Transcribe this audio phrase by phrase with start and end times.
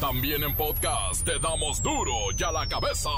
[0.00, 3.10] También en podcast te damos duro y a la cabeza.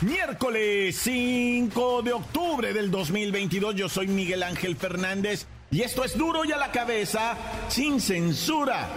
[0.00, 6.44] Miércoles 5 de octubre del 2022, yo soy Miguel Ángel Fernández y esto es duro
[6.44, 7.36] y a la cabeza
[7.68, 8.88] sin censura.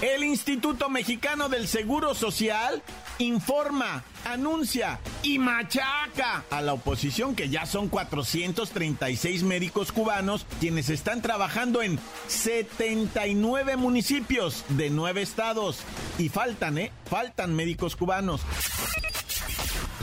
[0.00, 2.82] El Instituto Mexicano del Seguro Social
[3.18, 11.22] informa, anuncia y machaca a la oposición que ya son 436 médicos cubanos quienes están
[11.22, 11.98] trabajando en
[12.28, 15.80] 79 municipios de nueve estados.
[16.18, 16.92] Y faltan, ¿eh?
[17.06, 18.40] Faltan médicos cubanos.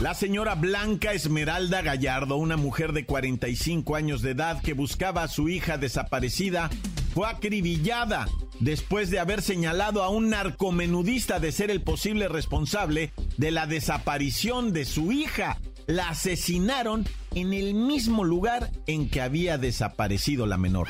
[0.00, 5.28] La señora Blanca Esmeralda Gallardo, una mujer de 45 años de edad que buscaba a
[5.28, 6.70] su hija desaparecida,
[7.12, 8.26] fue acribillada
[8.60, 14.72] después de haber señalado a un narcomenudista de ser el posible responsable de la desaparición
[14.72, 15.58] de su hija.
[15.86, 20.88] La asesinaron en el mismo lugar en que había desaparecido la menor.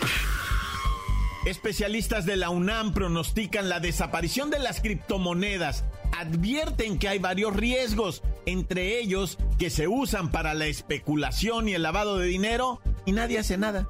[1.47, 5.85] Especialistas de la UNAM pronostican la desaparición de las criptomonedas.
[6.19, 11.83] Advierten que hay varios riesgos, entre ellos que se usan para la especulación y el
[11.83, 13.89] lavado de dinero y nadie hace nada.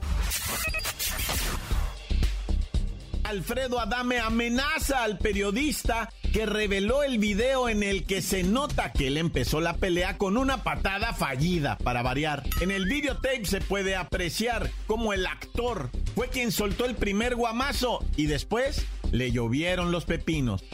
[3.31, 9.07] Alfredo Adame amenaza al periodista que reveló el video en el que se nota que
[9.07, 12.43] él empezó la pelea con una patada fallida, para variar.
[12.61, 18.05] En el videotape se puede apreciar cómo el actor fue quien soltó el primer guamazo
[18.17, 20.65] y después le llovieron los pepinos.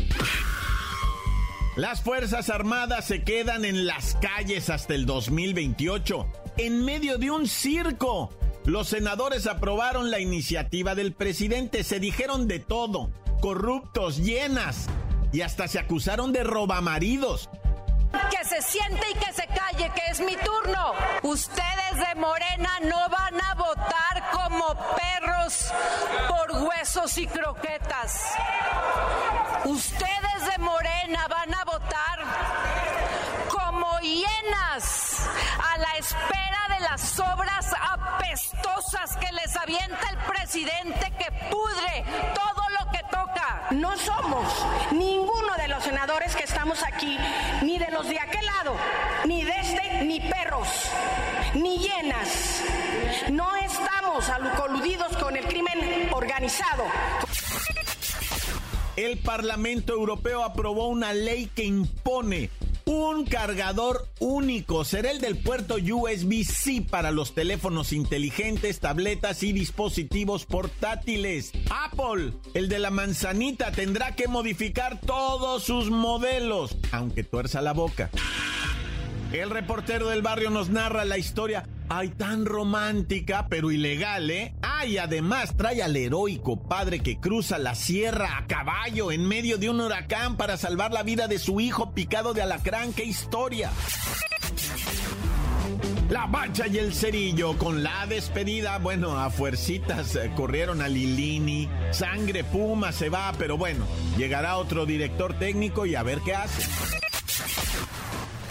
[1.76, 7.46] Las Fuerzas Armadas se quedan en las calles hasta el 2028, en medio de un
[7.46, 8.30] circo
[8.66, 14.88] los senadores aprobaron la iniciativa del presidente, se dijeron de todo, corruptos, llenas,
[15.32, 17.48] y hasta se acusaron de robamaridos.
[18.30, 20.92] Que se siente y que se calle, que es mi turno.
[21.22, 25.72] Ustedes de Morena no van a votar como perros
[26.28, 28.34] por huesos y croquetas.
[29.64, 32.45] Ustedes de Morena van a votar
[40.66, 42.04] que pudre
[42.34, 43.68] todo lo que toca.
[43.70, 44.46] No somos
[44.92, 47.18] ninguno de los senadores que estamos aquí,
[47.62, 48.76] ni de los de aquel lado,
[49.26, 50.68] ni de este, ni perros,
[51.54, 52.62] ni llenas.
[53.30, 54.24] No estamos
[54.56, 56.84] coludidos con el crimen organizado.
[58.96, 62.50] El Parlamento Europeo aprobó una ley que impone
[62.86, 64.84] un cargador único.
[64.84, 71.52] Será el del puerto USB-C para los teléfonos inteligentes, tabletas y dispositivos portátiles.
[71.68, 78.10] Apple, el de la manzanita, tendrá que modificar todos sus modelos, aunque tuerza la boca.
[79.32, 84.54] El reportero del barrio nos narra la historia, ay, tan romántica, pero ilegal, ¿eh?
[84.78, 89.70] Ay, además trae al heroico padre que cruza la sierra a caballo en medio de
[89.70, 92.92] un huracán para salvar la vida de su hijo picado de alacrán.
[92.92, 93.70] ¡Qué historia!
[96.10, 101.68] La bacha y el cerillo con la despedida, bueno, a fuercitas eh, corrieron a Lilini,
[101.90, 107.05] sangre puma se va, pero bueno, llegará otro director técnico y a ver qué hace.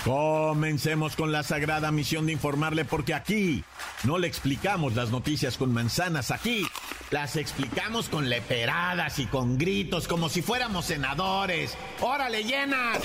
[0.05, 3.63] Comencemos con la sagrada misión de informarle porque aquí
[4.03, 6.63] no le explicamos las noticias con manzanas, aquí
[7.09, 11.75] las explicamos con leperadas y con gritos como si fuéramos senadores.
[12.01, 12.99] ¡Órale, llenas!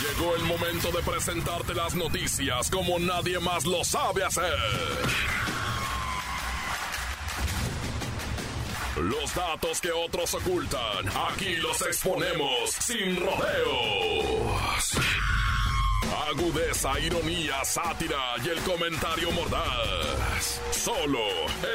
[0.00, 4.54] Llegó el momento de presentarte las noticias como nadie más lo sabe hacer.
[9.02, 14.95] Los datos que otros ocultan, aquí los exponemos sin rodeos
[16.28, 20.60] agudeza, ironía, sátira y el comentario mordaz.
[20.72, 21.20] Solo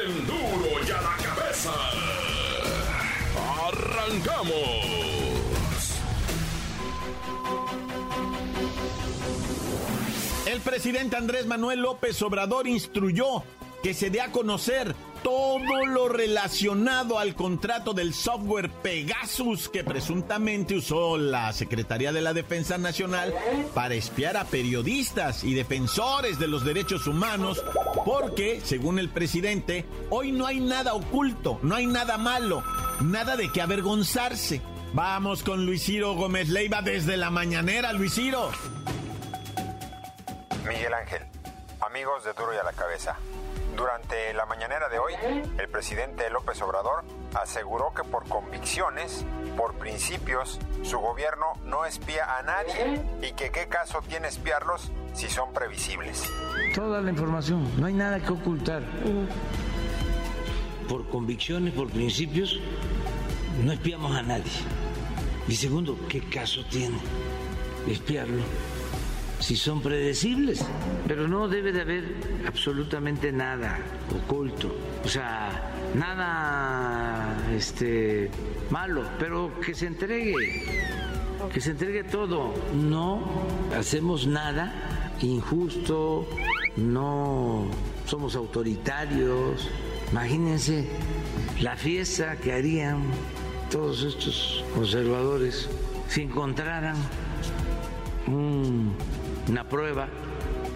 [0.04, 1.72] el duro y a la cabeza.
[3.66, 5.02] ¡Arrancamos!
[10.46, 13.42] El presidente Andrés Manuel López Obrador instruyó
[13.82, 20.74] que se dé a conocer todo lo relacionado al contrato del software Pegasus que presuntamente
[20.74, 23.34] usó la Secretaría de la Defensa Nacional
[23.74, 27.62] para espiar a periodistas y defensores de los derechos humanos,
[28.04, 32.62] porque, según el presidente, hoy no hay nada oculto, no hay nada malo,
[33.00, 34.60] nada de qué avergonzarse.
[34.94, 38.50] Vamos con Luis Ciro Gómez Leiva desde la mañanera, Luis Ciro.
[40.68, 41.22] Miguel Ángel,
[41.80, 43.16] amigos de Duro y a la Cabeza.
[43.76, 45.14] Durante la mañanera de hoy,
[45.58, 47.04] el presidente López Obrador
[47.34, 49.24] aseguró que por convicciones,
[49.56, 55.28] por principios, su gobierno no espía a nadie y que qué caso tiene espiarlos si
[55.28, 56.30] son previsibles.
[56.74, 58.82] Toda la información, no hay nada que ocultar.
[60.88, 62.60] Por convicciones, por principios,
[63.64, 64.52] no espiamos a nadie.
[65.48, 66.98] Y segundo, ¿qué caso tiene
[67.88, 68.42] espiarlo?
[69.42, 70.64] Si son predecibles,
[71.08, 72.14] pero no debe de haber
[72.46, 73.76] absolutamente nada
[74.14, 74.72] oculto,
[75.04, 78.30] o sea, nada este
[78.70, 80.62] malo, pero que se entregue,
[81.52, 82.54] que se entregue todo.
[82.72, 83.44] No
[83.76, 86.28] hacemos nada injusto,
[86.76, 87.66] no
[88.06, 89.68] somos autoritarios.
[90.12, 90.88] Imagínense
[91.60, 93.02] la fiesta que harían
[93.72, 95.68] todos estos conservadores
[96.06, 96.94] si encontraran
[99.48, 100.08] una prueba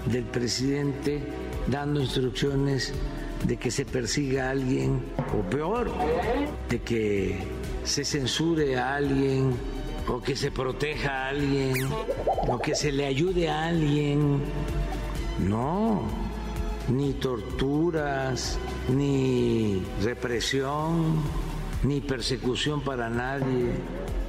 [0.06, 1.22] del presidente
[1.66, 2.92] dando instrucciones
[3.44, 5.00] de que se persiga a alguien,
[5.36, 5.90] o peor,
[6.68, 7.38] de que
[7.84, 9.54] se censure a alguien,
[10.08, 11.74] o que se proteja a alguien,
[12.48, 14.40] o que se le ayude a alguien.
[15.38, 16.02] No,
[16.88, 18.58] ni torturas,
[18.88, 21.22] ni represión,
[21.82, 23.72] ni persecución para nadie.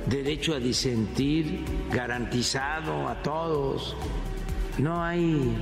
[0.05, 3.95] Derecho a disentir garantizado a todos.
[4.77, 5.57] No hay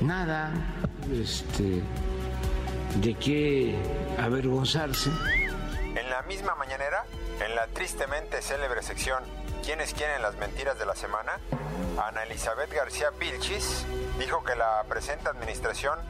[0.00, 0.52] nada
[1.12, 1.82] este,
[2.96, 3.76] de qué
[4.18, 5.10] avergonzarse.
[5.94, 7.04] En la misma mañanera,
[7.44, 9.22] en la tristemente célebre sección
[9.62, 11.38] ¿Quiénes quieren las mentiras de la semana?
[11.96, 13.86] Ana Elizabeth García Vilchis
[14.18, 16.00] dijo que la presente administración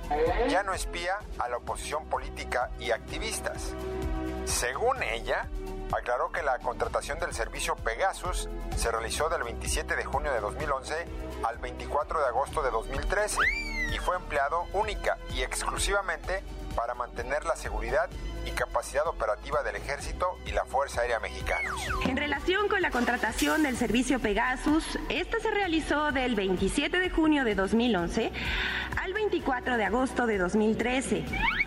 [0.48, 3.74] ya no espía a la oposición política y activistas.
[4.46, 5.48] Según ella,
[5.92, 11.06] aclaró que la contratación del servicio Pegasus se realizó del 27 de junio de 2011
[11.44, 13.38] al 24 de agosto de 2013
[13.92, 16.42] y fue empleado única y exclusivamente
[16.74, 18.08] para mantener la seguridad
[18.46, 21.80] y capacidad operativa del Ejército y la Fuerza Aérea Mexicanos.
[22.06, 27.44] En relación con la contratación del servicio Pegasus, esta se realizó del 27 de junio
[27.44, 28.32] de 2011
[29.00, 31.24] al 24 de agosto de 2013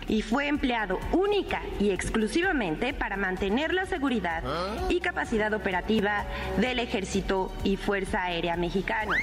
[0.08, 4.42] y fue empleado única y exclusivamente para mantener la seguridad
[4.88, 6.24] y capacidad operativa
[6.58, 9.16] del Ejército y Fuerza Aérea Mexicanos.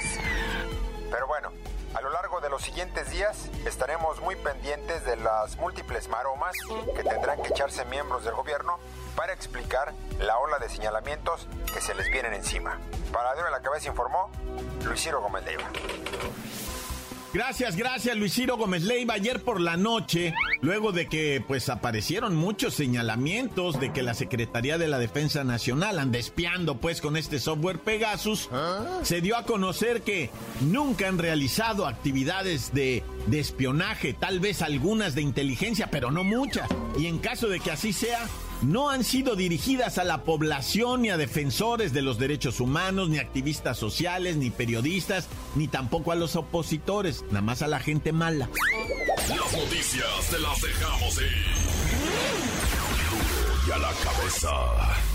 [1.12, 1.52] Pero bueno,
[1.94, 6.56] a lo largo de los siguientes días estaremos muy pendientes de las múltiples maromas
[6.96, 8.80] que tendrán que echarse miembros del gobierno
[9.16, 12.80] para explicar la ola de señalamientos que se les vienen encima.
[13.12, 14.30] Para en la Cabeza informó
[14.86, 15.70] Luis Gómez Leiva.
[17.34, 19.16] Gracias, gracias Luis Gómez Leiva.
[19.16, 24.78] Ayer por la noche, luego de que pues aparecieron muchos señalamientos de que la Secretaría
[24.78, 28.50] de la Defensa Nacional anda espiando pues con este software Pegasus,
[29.02, 30.30] se dio a conocer que
[30.62, 36.70] nunca han realizado actividades de, de espionaje, tal vez algunas de inteligencia, pero no muchas.
[37.00, 38.28] Y en caso de que así sea,
[38.64, 43.18] no han sido dirigidas a la población ni a defensores de los derechos humanos, ni
[43.20, 48.50] activistas sociales, ni periodistas, ni tampoco a los opositores, nada más a la gente mala.
[49.30, 51.32] Las noticias te las dejamos ir.
[53.68, 55.13] Y a la cabeza.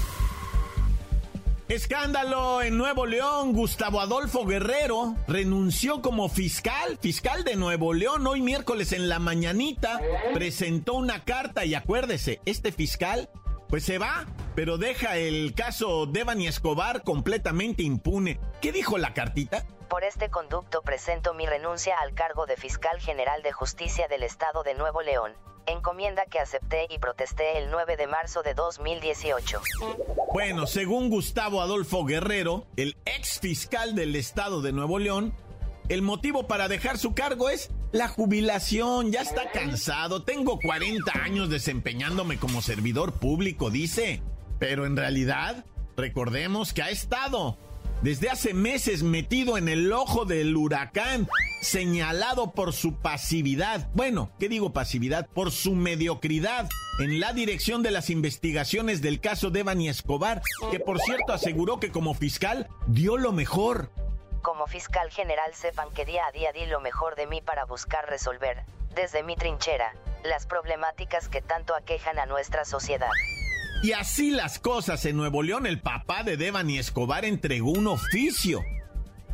[1.68, 3.52] Escándalo en Nuevo León.
[3.52, 8.26] Gustavo Adolfo Guerrero renunció como fiscal, fiscal de Nuevo León.
[8.26, 10.00] Hoy miércoles en la mañanita
[10.32, 13.28] presentó una carta y acuérdese, este fiscal
[13.68, 14.24] pues se va,
[14.54, 18.40] pero deja el caso Devani Escobar completamente impune.
[18.62, 19.66] ¿Qué dijo la cartita?
[19.90, 24.62] Por este conducto presento mi renuncia al cargo de fiscal general de justicia del Estado
[24.62, 25.34] de Nuevo León
[25.70, 29.60] encomienda que acepté y protesté el 9 de marzo de 2018.
[30.32, 35.34] Bueno, según Gustavo Adolfo Guerrero, el ex fiscal del estado de Nuevo León,
[35.88, 39.10] el motivo para dejar su cargo es la jubilación.
[39.10, 40.22] Ya está cansado.
[40.22, 44.22] Tengo 40 años desempeñándome como servidor público, dice.
[44.58, 45.64] Pero en realidad,
[45.96, 47.56] recordemos que ha estado
[48.02, 51.28] desde hace meses metido en el ojo del huracán,
[51.60, 55.26] señalado por su pasividad, bueno, ¿qué digo pasividad?
[55.26, 56.68] Por su mediocridad
[57.00, 61.80] en la dirección de las investigaciones del caso de Bani Escobar, que por cierto aseguró
[61.80, 63.90] que como fiscal dio lo mejor.
[64.42, 68.08] Como fiscal general sepan que día a día di lo mejor de mí para buscar
[68.08, 68.64] resolver,
[68.94, 69.92] desde mi trinchera,
[70.24, 73.10] las problemáticas que tanto aquejan a nuestra sociedad.
[73.82, 78.60] Y así las cosas en Nuevo León, el papá de Devani Escobar entregó un oficio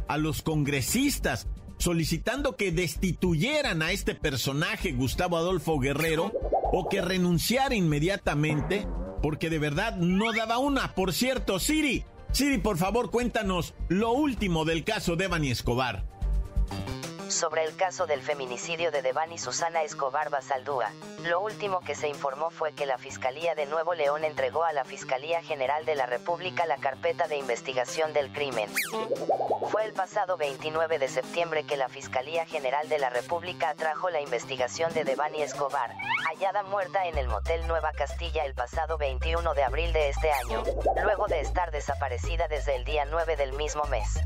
[0.07, 1.47] a los congresistas
[1.79, 6.33] solicitando que destituyeran a este personaje, Gustavo Adolfo Guerrero,
[6.73, 8.87] o que renunciara inmediatamente,
[9.23, 10.95] porque de verdad no daba una.
[10.95, 16.05] Por cierto, Siri, Siri, por favor, cuéntanos lo último del caso de Devani Escobar.
[17.35, 20.91] Sobre el caso del feminicidio de Devani Susana Escobar Basaldúa.
[21.25, 24.85] Lo último que se informó fue que la Fiscalía de Nuevo León entregó a la
[24.85, 28.71] Fiscalía General de la República la carpeta de investigación del crimen.
[29.69, 34.21] Fue el pasado 29 de septiembre que la Fiscalía General de la República atrajo la
[34.21, 35.91] investigación de Devani Escobar,
[36.29, 40.63] hallada muerta en el motel Nueva Castilla el pasado 21 de abril de este año,
[41.03, 44.21] luego de estar desaparecida desde el día 9 del mismo mes.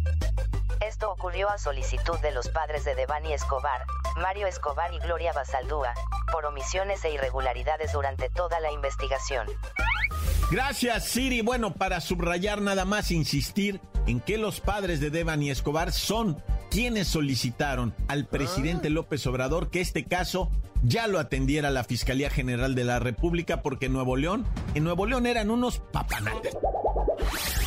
[0.80, 3.84] Esto ocurrió a solicitud de los padres de Devani Escobar,
[4.16, 5.92] Mario Escobar y Gloria Basaldúa,
[6.32, 9.46] por omisiones e irregularidades durante toda la investigación.
[10.50, 11.42] Gracias, Siri.
[11.42, 17.08] Bueno, para subrayar nada más, insistir en que los padres de Devani Escobar son quienes
[17.08, 20.50] solicitaron al presidente López Obrador que este caso
[20.82, 25.06] ya lo atendiera la Fiscalía General de la República porque en Nuevo León, en Nuevo
[25.06, 26.56] León eran unos papanates.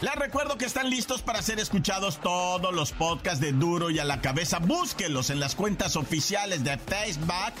[0.00, 4.04] Les recuerdo que están listos para ser escuchados todos los podcasts de Duro y a
[4.04, 4.60] la cabeza.
[4.60, 7.54] Búsquenlos en las cuentas oficiales de Facebook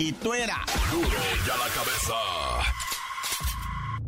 [0.00, 0.50] y Twitter.
[0.90, 2.14] Duro y a la cabeza.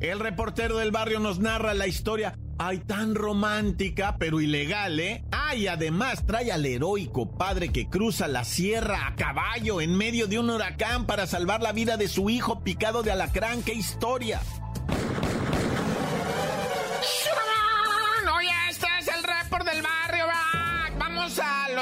[0.01, 2.37] El reportero del barrio nos narra la historia.
[2.59, 5.23] Ay, tan romántica, pero ilegal, ¿eh?
[5.31, 10.41] Ay, además trae al heroico padre que cruza la sierra a caballo en medio de
[10.41, 13.63] un huracán para salvar la vida de su hijo picado de alacrán.
[13.63, 14.41] ¡Qué historia!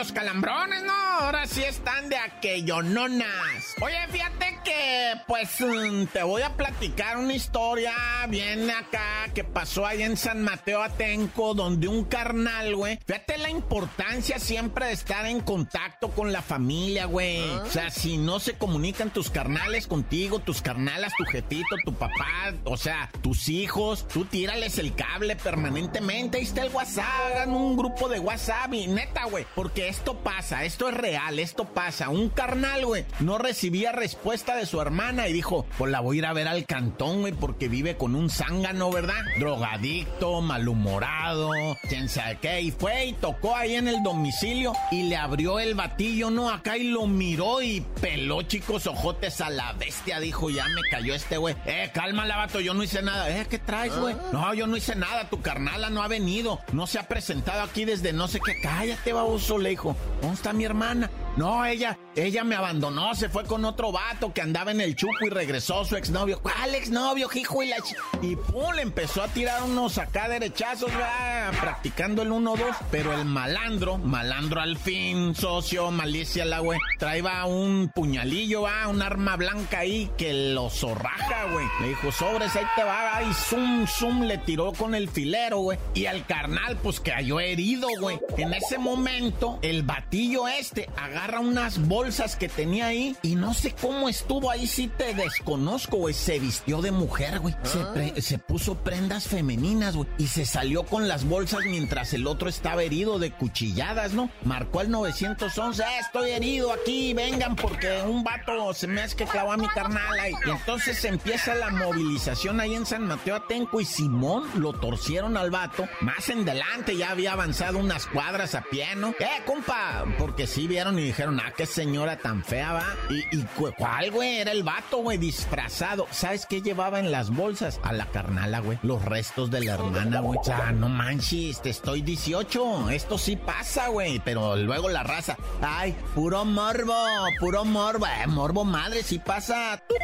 [0.05, 1.33] Los calambrones, ¿no?
[1.47, 3.75] Sí están de aquellononas.
[3.81, 7.95] Oye, fíjate que, pues, mm, te voy a platicar una historia
[8.29, 12.99] bien acá que pasó ahí en San Mateo Atenco, donde un carnal, güey.
[13.07, 17.43] Fíjate la importancia siempre de estar en contacto con la familia, güey.
[17.51, 22.55] O sea, si no se comunican tus carnales contigo, tus carnalas, tu jefito, tu papá,
[22.65, 26.39] o sea, tus hijos, tú tírales el cable permanentemente.
[26.39, 30.65] Ahí está el WhatsApp, hagan un grupo de WhatsApp y neta, güey, porque esto pasa,
[30.65, 32.09] esto es real, esto pasa.
[32.09, 36.19] Un carnal, güey, no recibía respuesta de su hermana y dijo, pues la voy a
[36.19, 39.23] ir a ver al cantón, güey, porque vive con un zángano, ¿verdad?
[39.39, 41.51] Drogadicto, malhumorado,
[41.89, 42.61] quién sabe qué.
[42.61, 46.51] Y fue y tocó ahí en el domicilio y le abrió el batillo, ¿no?
[46.51, 50.21] Acá y lo miró y peló, chicos, ojotes a la bestia.
[50.21, 51.55] Dijo, ya me cayó este, güey.
[51.67, 53.31] Eh, cálmala, vato, yo no hice nada.
[53.31, 54.15] Eh, ¿qué traes, güey?
[54.33, 56.61] No, yo no hice nada, tu carnala no ha venido.
[56.73, 58.61] No se ha presentado aquí desde no sé qué.
[58.63, 59.97] Cállate, baboso, le dijo.
[60.21, 61.11] ¿Dónde está mi hermana?
[61.37, 65.27] No, ella, ella me abandonó, se fue con otro vato que andaba en el chupo
[65.27, 66.41] y regresó su exnovio.
[66.41, 67.61] ¿Cuál exnovio, hijo?
[67.63, 71.53] Y, la ch- y pum, le empezó a tirar unos acá derechazos, ¿verdad?
[71.61, 72.59] practicando el 1-2.
[72.93, 79.03] Pero el malandro, malandro al fin, socio, malicia la güey, traía un puñalillo, va, un
[79.03, 81.67] arma blanca ahí que lo zorraja, güey.
[81.81, 85.79] Le dijo, sobres, ahí te va, y zoom, zoom, le tiró con el filero, güey.
[85.95, 88.21] Y al carnal, pues cayó herido, güey.
[88.37, 93.75] En ese momento, el batillo este agarra unas bolsas que tenía ahí y no sé
[93.81, 96.15] cómo estuvo ahí, sí te desconozco, güey.
[96.15, 97.55] Se vistió de mujer, güey.
[97.63, 100.09] Se, pre- se puso prendas femeninas, güey.
[100.19, 104.31] Y se salió con las bolsas mientras el otro estaba herido de cuchilladas, ¿no?
[104.45, 109.25] Marcó al 911, "Eh, estoy herido aquí, vengan porque un vato se me hace que
[109.25, 110.33] clavó a mi carnal ahí.
[110.47, 115.51] Y entonces empieza la movilización ahí en San Mateo Atenco y Simón lo torcieron al
[115.51, 115.89] vato.
[116.01, 119.11] Más en delante ya había avanzado unas cuadras a pie, ¿no?
[119.11, 122.85] Eh, compa, porque sí vieron y dijeron, ah, qué señora tan fea, va.
[123.09, 124.39] Y, y cu- ¿cuál, güey?
[124.39, 126.07] Era el vato, güey, disfrazado.
[126.11, 127.79] ¿Sabes qué llevaba en las bolsas?
[127.83, 128.79] A la carnala, güey.
[128.83, 130.39] Los restos de la hermana, güey.
[130.41, 132.91] O sea, no manches, te estoy 18.
[132.91, 134.21] Esto sí pasa, güey.
[134.25, 135.37] Pero luego la raza.
[135.63, 136.95] Ay, puro morbo,
[137.39, 138.07] puro morbo.
[138.07, 139.81] Eh, morbo madre, sí pasa.
[139.89, 139.99] Tut.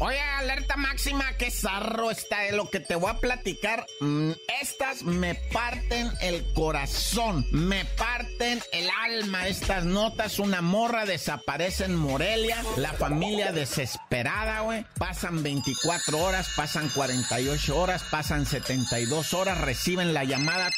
[0.00, 3.86] Oye, alerta máxima, qué zarro está de lo que te voy a platicar.
[4.00, 9.46] Mm, estas me parten el corazón, me parten el alma.
[9.46, 14.84] Estas notas, una morra desaparece en Morelia, la familia desesperada, güey.
[14.98, 20.70] Pasan 24 horas, pasan 48 horas, pasan 72 horas, reciben la llamada.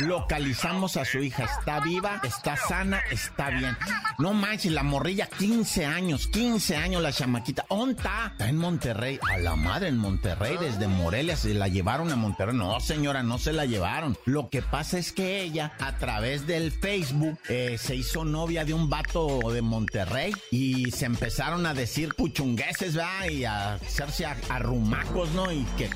[0.00, 1.44] Localizamos a su hija.
[1.44, 3.76] Está viva, está sana, está bien.
[4.18, 7.64] No manches, la morrilla, 15 años, 15 años la chamaquita.
[7.68, 8.28] ¿Onta?
[8.32, 9.18] Está en Monterrey.
[9.30, 12.54] A la madre en Monterrey, desde Morelia, se la llevaron a Monterrey.
[12.54, 14.16] No, señora, no se la llevaron.
[14.24, 18.74] Lo que pasa es que ella, a través del Facebook, eh, se hizo novia de
[18.74, 23.28] un vato de Monterrey y se empezaron a decir puchungueses, ¿verdad?
[23.30, 25.50] Y a hacerse arrumacos, ¿no?
[25.52, 25.90] Y que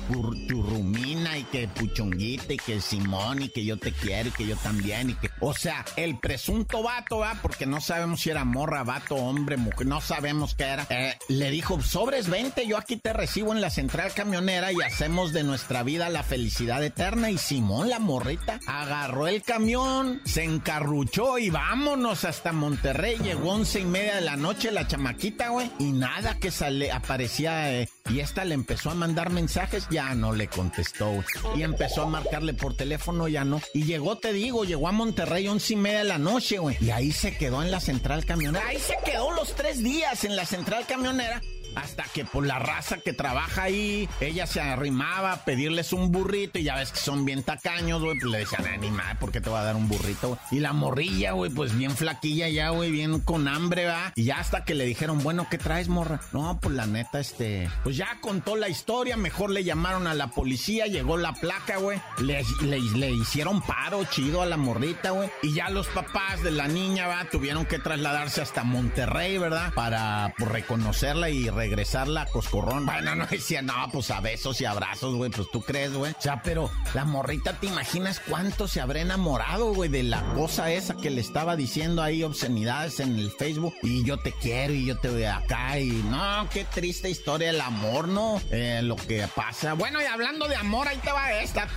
[0.47, 4.55] churrumina y que puchunguita y que Simón y que yo te quiero y que yo
[4.57, 5.29] también y que...
[5.39, 7.37] O sea, el presunto vato, ¿verdad?
[7.41, 10.87] Porque no sabemos si era morra, vato, hombre, mujer, no sabemos qué era.
[10.89, 15.33] Eh, le dijo, sobres 20, yo aquí te recibo en la central camionera y hacemos
[15.33, 17.31] de nuestra vida la felicidad eterna.
[17.31, 23.17] Y Simón, la morrita, agarró el camión, se encarruchó y vámonos hasta Monterrey.
[23.17, 25.71] Llegó once y media de la noche la chamaquita, güey.
[25.79, 30.33] Y nada que sale, aparecía eh, y esta le empezó a mandar mensajes, ya no
[30.33, 31.23] le contestó.
[31.55, 33.61] Y empezó a marcarle por teléfono, ya no.
[33.73, 36.77] Y llegó, te digo, llegó a Monterrey once y media de la noche, güey.
[36.81, 38.65] Y ahí se quedó en la central camionera.
[38.67, 41.41] Ahí se quedó los tres días en la central camionera
[41.75, 46.59] hasta que por la raza que trabaja ahí, ella se arrimaba a pedirles un burrito
[46.59, 49.49] y ya ves que son bien tacaños, güey, pues le decían, animal, ¿por qué te
[49.49, 50.37] va a dar un burrito?
[50.51, 54.11] Y la morrilla, güey, pues bien flaquilla ya, güey, bien con hambre, va.
[54.15, 56.19] Y ya hasta que le dijeron, bueno, ¿qué traes, morra?
[56.31, 60.27] No, pues la neta, este, pues ya contó la historia, mejor le llamaron a la
[60.27, 65.29] policía, llegó la placa, güey, le, le, hicieron paro chido a la morrita, güey.
[65.41, 69.73] Y ya los papás de la niña, va, tuvieron que trasladarse hasta Monterrey, ¿verdad?
[69.73, 72.85] Para pues, reconocerla y regresarla a Coscorrón.
[72.85, 76.11] Bueno, no decía, no, pues a besos y abrazos, güey, pues tú crees, güey.
[76.11, 80.71] O sea, pero la morrita, ¿te imaginas cuánto se habrá enamorado, güey, de la cosa
[80.71, 83.73] esa que le estaba diciendo ahí obscenidades en el Facebook?
[83.81, 87.61] Y yo te quiero y yo te voy acá y no, qué triste historia el
[87.61, 88.41] amor, ¿no?
[88.51, 89.73] Eh, lo que pasa.
[89.73, 91.69] Bueno, y hablando de amor, ahí te va esta.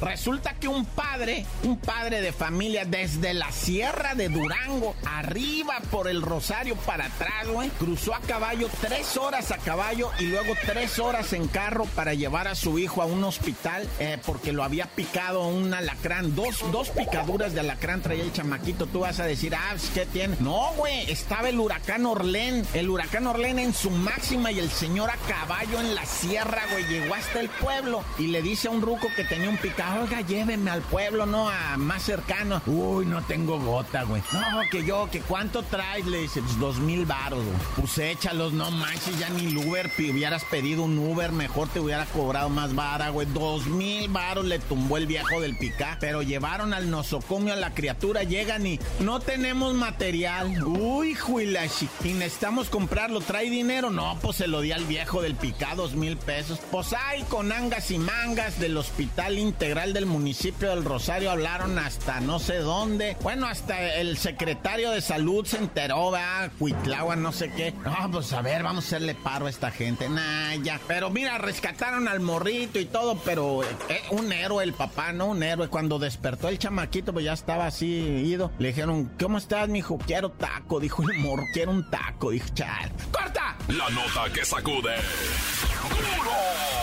[0.00, 6.08] Resulta que un padre, un padre de familia desde la sierra de Durango, arriba por
[6.08, 10.98] el Rosario para atrás, güey, cruzó a caballo, tres horas a caballo y luego tres
[10.98, 14.86] horas en carro para llevar a su hijo a un hospital eh, porque lo había
[14.86, 16.34] picado un alacrán.
[16.34, 18.86] Dos, dos picaduras de alacrán traía el chamaquito.
[18.86, 20.36] Tú vas a decir, ah, pues, ¿qué tiene?
[20.40, 22.66] No, güey, estaba el huracán Orlén.
[22.74, 26.84] El huracán Orlén en su máxima y el señor a caballo en la sierra, güey,
[26.86, 30.20] llegó hasta el pueblo y le dice a un ruco que tenía un picado, oiga,
[30.20, 32.62] llévenme al pueblo, no, a más cercano.
[32.66, 34.22] Uy, no tengo gota, güey.
[34.32, 37.56] No, que yo, que cuánto traes, le dice, pues dos mil baros, güey.
[37.76, 42.04] Pues échalos, no manches, ya ni el Uber hubieras pedido un Uber, mejor te hubiera
[42.06, 43.26] cobrado más vara, güey.
[43.32, 47.74] Dos mil varos le tumbó el viejo del picá, pero llevaron al nosocomio a la
[47.74, 50.62] criatura, llegan y no tenemos material.
[50.64, 53.90] Uy, juilashi, y necesitamos comprarlo, ¿trae dinero?
[53.90, 56.58] No, pues se lo di al viejo del picá, dos mil pesos.
[56.70, 62.20] Pues hay con angas y mangas del Hospital Integral del municipio del Rosario hablaron hasta
[62.20, 63.16] no sé dónde.
[63.22, 67.74] Bueno, hasta el secretario de salud se enteró, va, Cuitlagua, no sé qué.
[68.10, 70.08] Pues a ver, vamos a hacerle paro a esta gente.
[70.08, 70.80] Nah, ya.
[70.86, 75.26] Pero mira, rescataron al morrito y todo, pero eh, un héroe el papá, ¿no?
[75.26, 75.68] Un héroe.
[75.68, 78.50] Cuando despertó el chamaquito, pues ya estaba así ido.
[78.58, 79.98] Le dijeron, ¿cómo estás, mijo?
[79.98, 80.80] Quiero taco.
[80.80, 82.30] Dijo el morro, quiero un taco.
[82.30, 82.90] Dijo, chal.
[83.10, 83.56] ¡Corta!
[83.68, 84.96] La nota que sacude.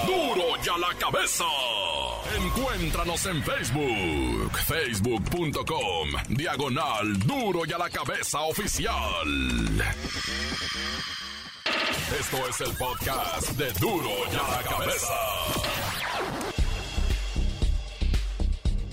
[0.05, 0.35] ¡Duro!
[0.35, 1.45] ¡Duro ya la cabeza!
[2.37, 9.27] Encuéntranos en Facebook, facebook.com, diagonal duro y a la cabeza oficial.
[12.19, 15.13] Esto es el podcast de duro y a la cabeza.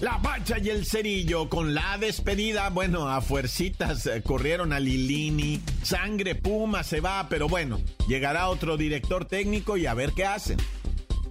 [0.01, 5.61] La bacha y el cerillo con la despedida, bueno, a fuercitas eh, corrieron a Lilini,
[5.83, 10.59] sangre puma se va, pero bueno, llegará otro director técnico y a ver qué hacen.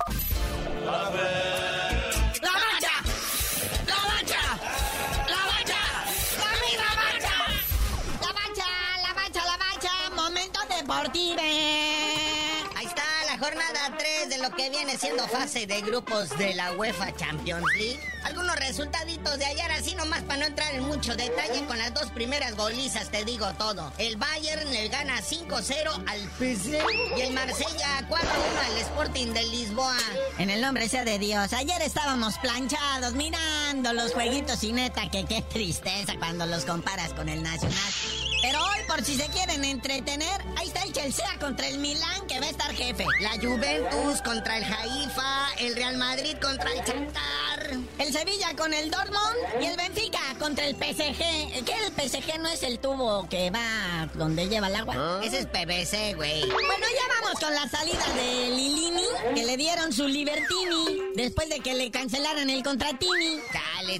[0.08, 1.44] Ahí está
[13.36, 17.65] la jornada 3 de lo que viene siendo fase de grupos de la UEFA Champions
[17.78, 18.00] League.
[18.24, 22.12] Algunos resultaditos de ayer, así nomás para no entrar en mucho detalle, con las dos
[22.12, 23.91] primeras golizas te digo todo.
[23.98, 26.78] El Bayern le gana 5-0 al PSG
[27.17, 28.19] y el Marsella 4-1
[28.67, 29.98] al Sporting de Lisboa.
[30.38, 35.26] En el nombre sea de Dios, ayer estábamos planchados mirando los jueguitos y neta que
[35.26, 37.76] qué tristeza cuando los comparas con el Nacional.
[38.45, 42.39] Pero hoy por si se quieren entretener, ahí está el Chelsea contra el Milán, que
[42.39, 43.03] va a estar jefe.
[43.19, 47.71] La Juventus contra el Haifa, el Real Madrid contra el Shakhtar.
[47.97, 51.65] El Sevilla con el Dortmund y el Benfica contra el PSG.
[51.65, 55.21] ¿Qué el PSG no es el tubo que va donde lleva el agua?
[55.23, 56.41] Ese es PVC, güey.
[56.47, 61.62] Bueno, ya vamos con la salida de Lilini, que le dieron su Libertini después de
[61.62, 63.39] que le cancelaran el contratini.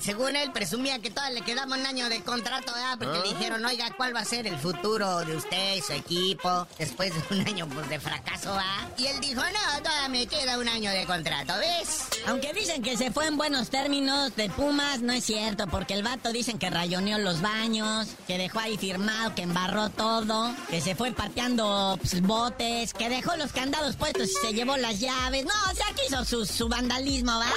[0.02, 2.98] Según él presumía que todavía le quedaba un año de contrato, ¿verdad?
[2.98, 6.68] Porque le dijeron, oiga, ¿cuál va a ser el futuro de usted y su equipo
[6.78, 8.88] después de un año pues, de fracaso, ¿ah?
[8.98, 12.08] Y él dijo, no, todavía me queda un año de contrato, ¿ves?
[12.28, 16.04] Aunque dicen que se fue en buenos términos de Pumas, no es cierto, porque el
[16.04, 20.96] vato dicen que rayoneó los baños, que dejó ahí firmado, que embarró todo, que se
[20.96, 25.46] fue pateando pues, botes, que dejó los candados puestos y se llevó las llaves.
[25.46, 27.52] No, o sea, que hizo su, su vandalismo, ¿va?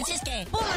[0.00, 0.68] Así es que Pumas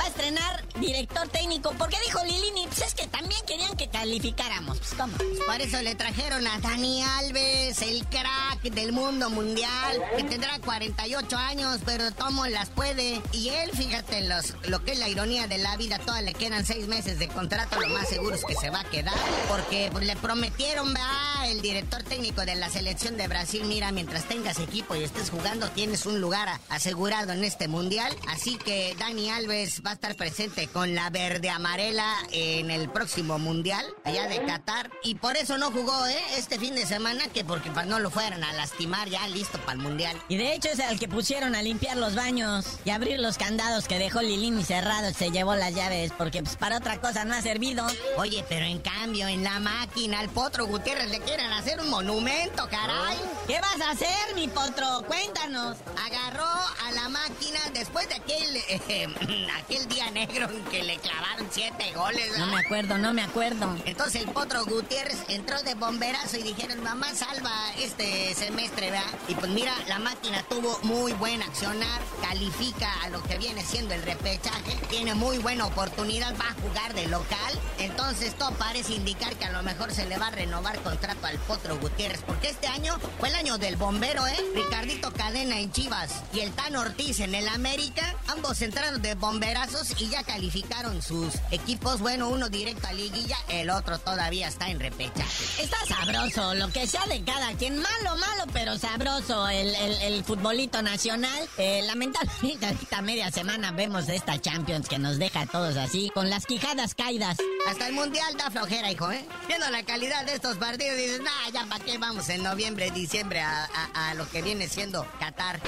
[0.00, 4.78] va a estrenar director técnico, porque dijo Lilini, pues es que también querían que calificáramos.
[4.78, 5.16] Pues, ¿cómo?
[5.46, 11.36] Por eso le trajeron a Dani Alves, el crack del mundo mundial, que tendrá 48
[11.36, 13.22] años, pero Tomo las puede.
[13.32, 16.66] Y él, fíjate, los, lo que es la ironía de la vida, todas le quedan
[16.66, 19.14] seis meses de contrato, lo más seguro es que se va a quedar,
[19.48, 24.24] porque pues, le prometieron, va, el director técnico de la selección de Brasil, mira, mientras
[24.24, 28.14] tengas equipo y estés jugando, tienes un lugar asegurado en este mundial.
[28.28, 33.38] Así que Dani Alves va a estar presente con la verde amarela en el próximo
[33.38, 34.90] mundial, allá de Qatar.
[35.04, 36.18] Y por eso no jugó, ¿eh?
[36.36, 39.78] Este fin de semana, que porque no lo fueran a lastimar ya listo para el
[39.78, 40.16] mundial.
[40.28, 43.86] Y de hecho es al que pusieron a limpiar los baños y abrir los candados
[43.86, 47.42] que dejó Lilini cerrados, se llevó las llaves, porque pues para otra cosa no ha
[47.42, 47.86] servido.
[48.16, 52.68] Oye, pero en cambio, en la máquina, al Potro Gutiérrez le quieren hacer un monumento,
[52.68, 53.16] caray.
[53.46, 55.02] ¿Qué vas a hacer, mi potro?
[55.06, 55.76] Cuéntanos.
[56.06, 59.06] Agarró a la máquina después de aquel, eh,
[59.58, 62.26] aquel día negro en que le clavaron siete goles.
[62.38, 62.52] No ¿verdad?
[62.52, 63.76] me acuerdo, no me acuerdo.
[63.84, 69.06] Entonces el Potro Gutiérrez entró de bomberazo y dijeron, mamá, salva este semestre, ¿verdad?
[69.28, 73.94] Y pues mira, la máquina tuvo muy buen accionar, califica a lo que viene siendo
[73.94, 77.58] el repechaje, tiene muy buena oportunidad, va a jugar de local.
[77.78, 81.38] Entonces todo parece indicar que a lo mejor se le va a renovar contrato al
[81.38, 84.36] Potro Gutiérrez, porque este año fue el año del bombero, ¿eh?
[84.54, 90.00] Ricardito Cadena en Chivas y el Tan Ortiz en el América, ambos entraron de bomberazos
[90.00, 94.80] y ya calificaron sus equipos, bueno, uno directo a liguilla, el otro todavía está en
[94.80, 95.62] repechaje.
[95.62, 97.76] Está sabroso, lo que sea de cada quien.
[97.80, 101.48] Malo, malo, pero sabroso el, el, el futbolito nacional.
[101.58, 106.30] Eh, lamentablemente, ahorita media semana vemos esta Champions que nos deja a todos así, con
[106.30, 107.38] las quijadas caídas.
[107.68, 109.24] Hasta el Mundial da flojera, hijo, ¿eh?
[109.48, 113.40] Viendo la calidad de estos partidos, dices, nah, ya para qué vamos en noviembre, diciembre
[113.40, 115.60] a, a- a lo que viene siendo Qatar.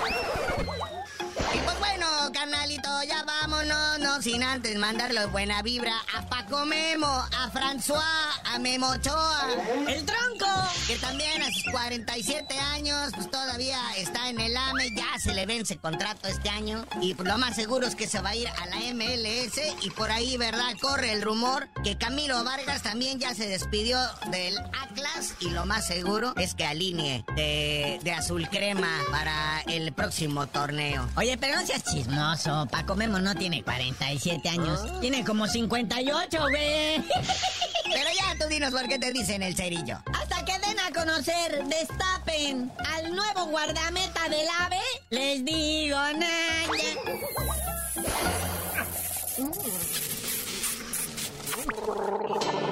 [1.82, 8.00] Bueno, carnalito, ya vámonos, no sin antes mandarle buena vibra a Paco Memo, a François,
[8.44, 9.48] a Memo Ochoa.
[9.88, 10.46] ¡El tronco!
[10.86, 15.44] Que también a sus 47 años, pues todavía está en el AME, ya se le
[15.44, 16.86] vence contrato este año.
[17.00, 19.58] Y pues lo más seguro es que se va a ir a la MLS.
[19.80, 20.74] Y por ahí, ¿verdad?
[20.80, 23.98] Corre el rumor que Camilo Vargas también ya se despidió
[24.30, 25.34] del Atlas.
[25.40, 31.08] Y lo más seguro es que alinee de, de azul crema para el próximo torneo.
[31.16, 32.66] Oye, pero no seas chismoso.
[32.70, 35.00] Paco Memo no tiene 47 años.
[35.00, 37.02] Tiene como 58, güey.
[37.84, 39.98] Pero ya tú dinos por qué te dicen el cerillo.
[40.12, 44.80] Hasta que den a conocer, destapen al nuevo guardameta del AVE,
[45.10, 46.66] les digo nada.